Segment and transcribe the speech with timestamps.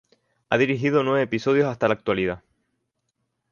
[0.49, 2.41] Ha dirigido nueve episodios hasta la actualidad.